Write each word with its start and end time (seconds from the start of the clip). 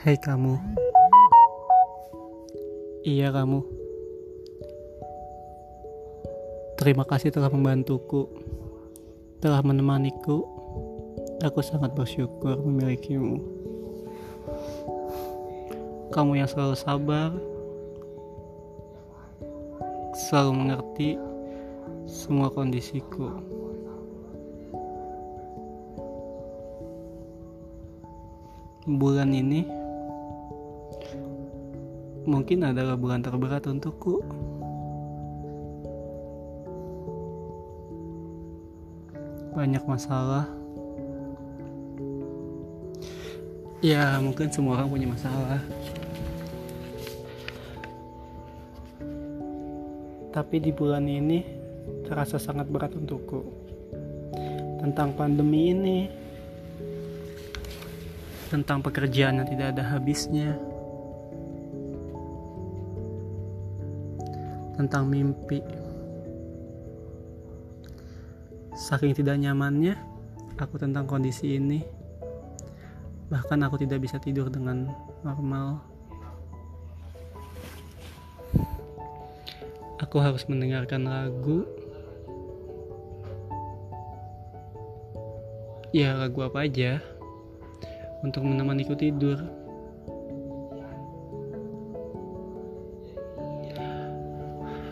Hei 0.00 0.16
kamu. 0.16 0.56
Iya 3.04 3.28
kamu. 3.36 3.60
Terima 6.80 7.04
kasih 7.04 7.28
telah 7.28 7.52
membantuku 7.52 8.24
Telah 9.44 9.60
menemaniku. 9.60 10.48
Aku 11.44 11.60
sangat 11.60 11.92
bersyukur 11.92 12.56
memilikimu. 12.64 13.44
Kamu 16.08 16.32
yang 16.32 16.48
selalu 16.48 16.80
sabar 16.80 17.36
Selalu 20.16 20.50
mengerti 20.64 21.08
Semua 22.08 22.48
kondisiku. 22.48 23.36
Bulan 28.88 29.36
ini 29.36 29.79
mungkin 32.28 32.68
adalah 32.68 32.96
bulan 32.96 33.24
terberat 33.24 33.64
untukku. 33.68 34.20
Banyak 39.56 39.84
masalah. 39.84 40.46
Ya, 43.80 44.20
mungkin 44.20 44.52
semua 44.52 44.76
orang 44.76 44.92
punya 44.92 45.08
masalah. 45.08 45.60
Tapi 50.30 50.56
di 50.62 50.70
bulan 50.70 51.08
ini 51.08 51.42
terasa 52.06 52.38
sangat 52.38 52.68
berat 52.68 52.94
untukku. 52.94 53.40
Tentang 54.78 55.16
pandemi 55.16 55.74
ini, 55.74 55.98
tentang 58.52 58.84
pekerjaan 58.84 59.42
yang 59.42 59.48
tidak 59.48 59.76
ada 59.76 59.96
habisnya, 59.96 60.54
tentang 64.80 65.04
mimpi. 65.12 65.60
Saking 68.72 69.12
tidak 69.12 69.36
nyamannya, 69.36 69.92
aku 70.56 70.80
tentang 70.80 71.04
kondisi 71.04 71.60
ini. 71.60 71.84
Bahkan 73.28 73.60
aku 73.60 73.76
tidak 73.76 74.00
bisa 74.00 74.16
tidur 74.16 74.48
dengan 74.48 74.88
normal. 75.20 75.84
Aku 80.00 80.16
harus 80.16 80.48
mendengarkan 80.48 81.04
lagu. 81.04 81.68
Ya, 85.92 86.16
lagu 86.16 86.40
apa 86.40 86.64
aja 86.64 87.04
untuk 88.24 88.48
menemaniku 88.48 88.96
tidur. 88.96 89.59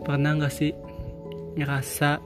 Pernah 0.00 0.40
gak 0.40 0.54
sih 0.54 0.72
ngerasa 1.54 2.18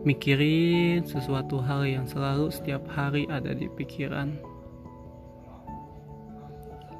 mikirin 0.00 1.04
sesuatu 1.04 1.60
hal 1.60 1.84
yang 1.84 2.08
selalu 2.08 2.48
setiap 2.48 2.84
hari 2.88 3.28
ada 3.28 3.52
di 3.52 3.68
pikiran? 3.68 4.34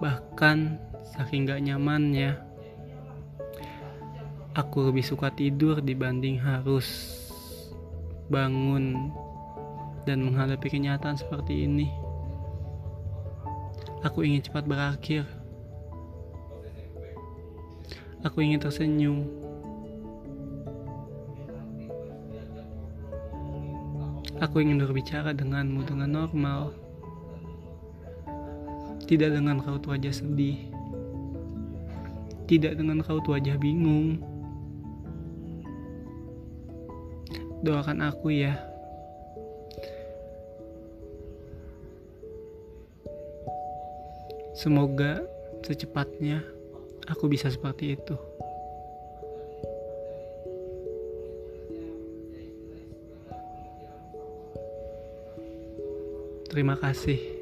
Bahkan 0.01 0.59
saking 1.17 1.49
gak 1.49 1.61
nyamannya, 1.65 2.37
aku 4.57 4.93
lebih 4.93 5.05
suka 5.05 5.33
tidur 5.33 5.81
dibanding 5.81 6.41
harus 6.41 6.89
bangun 8.31 9.13
dan 10.07 10.23
menghadapi 10.25 10.69
kenyataan 10.71 11.19
seperti 11.19 11.67
ini. 11.69 11.91
Aku 14.01 14.25
ingin 14.25 14.41
cepat 14.41 14.65
berakhir. 14.65 15.40
Aku 18.21 18.45
ingin 18.45 18.61
tersenyum. 18.61 19.25
Aku 24.45 24.61
ingin 24.61 24.77
berbicara 24.77 25.33
denganmu 25.33 25.89
dengan 25.89 26.21
normal. 26.21 26.77
Tidak 29.09 29.33
dengan 29.33 29.65
raut 29.65 29.85
wajah 29.89 30.13
sedih. 30.13 30.69
Tidak 32.45 32.77
dengan 32.77 33.01
raut 33.01 33.25
wajah 33.25 33.57
bingung. 33.57 34.21
Doakan 37.65 38.05
aku 38.05 38.37
ya. 38.37 38.53
Semoga 44.53 45.25
secepatnya 45.65 46.60
aku 47.09 47.31
bisa 47.31 47.49
seperti 47.49 47.97
itu. 47.97 48.17
Terima 56.51 56.75
kasih. 56.75 57.40